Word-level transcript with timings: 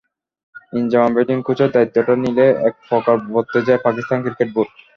Inzamam 0.73 1.11
batting 1.15 1.37
কোচের 1.47 1.69
দায়িত্বটা 1.75 2.13
নিলে 2.23 2.45
একপ্রকার 2.69 3.15
বর্তেই 3.27 3.65
যায় 3.67 3.83
পাকিস্তান 3.85 4.17
ক্রিকেট 4.23 4.49
বোর্ড। 4.55 4.69